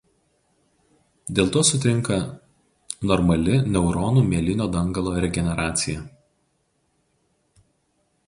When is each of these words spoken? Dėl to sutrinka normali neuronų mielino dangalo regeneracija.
Dėl 1.39 1.49
to 1.55 1.61
sutrinka 1.67 2.15
normali 3.11 3.59
neuronų 3.75 4.23
mielino 4.31 4.67
dangalo 4.77 5.13
regeneracija. 5.27 6.01